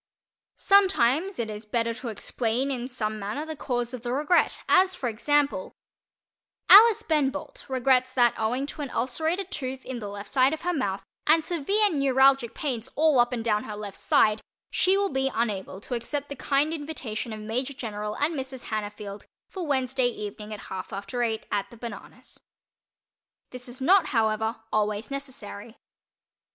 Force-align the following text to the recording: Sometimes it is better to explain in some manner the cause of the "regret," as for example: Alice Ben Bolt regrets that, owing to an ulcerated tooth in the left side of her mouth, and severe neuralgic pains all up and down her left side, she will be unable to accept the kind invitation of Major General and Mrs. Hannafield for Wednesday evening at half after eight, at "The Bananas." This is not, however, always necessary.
Sometimes 0.57 1.37
it 1.37 1.47
is 1.47 1.63
better 1.63 1.93
to 1.93 2.07
explain 2.07 2.71
in 2.71 2.87
some 2.87 3.19
manner 3.19 3.45
the 3.45 3.55
cause 3.55 3.93
of 3.93 4.01
the 4.01 4.11
"regret," 4.11 4.57
as 4.67 4.95
for 4.95 5.07
example: 5.07 5.73
Alice 6.71 7.03
Ben 7.03 7.29
Bolt 7.29 7.65
regrets 7.69 8.11
that, 8.13 8.33
owing 8.35 8.65
to 8.65 8.81
an 8.81 8.89
ulcerated 8.89 9.51
tooth 9.51 9.85
in 9.85 9.99
the 9.99 10.07
left 10.07 10.31
side 10.31 10.55
of 10.55 10.61
her 10.61 10.73
mouth, 10.73 11.03
and 11.27 11.45
severe 11.45 11.87
neuralgic 11.91 12.55
pains 12.55 12.89
all 12.95 13.19
up 13.19 13.31
and 13.31 13.45
down 13.45 13.65
her 13.65 13.75
left 13.75 13.95
side, 13.99 14.41
she 14.71 14.97
will 14.97 15.09
be 15.11 15.29
unable 15.35 15.79
to 15.81 15.93
accept 15.93 16.29
the 16.29 16.35
kind 16.35 16.73
invitation 16.73 17.31
of 17.31 17.39
Major 17.39 17.73
General 17.75 18.15
and 18.17 18.33
Mrs. 18.33 18.69
Hannafield 18.71 19.25
for 19.49 19.67
Wednesday 19.67 20.07
evening 20.07 20.51
at 20.51 20.61
half 20.61 20.91
after 20.91 21.21
eight, 21.21 21.45
at 21.51 21.69
"The 21.69 21.77
Bananas." 21.77 22.39
This 23.51 23.69
is 23.69 23.79
not, 23.79 24.07
however, 24.07 24.61
always 24.73 25.11
necessary. 25.11 25.77